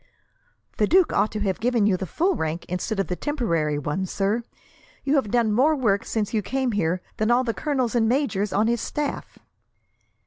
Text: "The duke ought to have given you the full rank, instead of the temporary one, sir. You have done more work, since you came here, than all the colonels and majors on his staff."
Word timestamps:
"The 0.79 0.87
duke 0.87 1.13
ought 1.13 1.31
to 1.33 1.39
have 1.41 1.59
given 1.59 1.85
you 1.85 1.95
the 1.95 2.07
full 2.07 2.33
rank, 2.35 2.65
instead 2.67 2.99
of 2.99 3.05
the 3.05 3.15
temporary 3.15 3.77
one, 3.77 4.07
sir. 4.07 4.41
You 5.03 5.13
have 5.13 5.29
done 5.29 5.51
more 5.53 5.75
work, 5.75 6.05
since 6.05 6.33
you 6.33 6.41
came 6.41 6.71
here, 6.71 7.01
than 7.17 7.29
all 7.29 7.43
the 7.43 7.53
colonels 7.53 7.93
and 7.93 8.09
majors 8.09 8.51
on 8.51 8.65
his 8.65 8.81
staff." 8.81 9.37